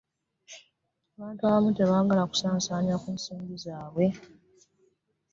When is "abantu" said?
1.15-1.39